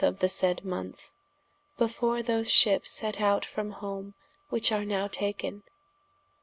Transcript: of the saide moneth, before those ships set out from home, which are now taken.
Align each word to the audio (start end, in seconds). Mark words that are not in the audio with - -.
of 0.03 0.17
the 0.17 0.27
saide 0.27 0.65
moneth, 0.65 1.11
before 1.77 2.23
those 2.23 2.49
ships 2.51 2.89
set 2.89 3.21
out 3.21 3.45
from 3.45 3.69
home, 3.69 4.15
which 4.49 4.71
are 4.71 4.83
now 4.83 5.07
taken. 5.07 5.61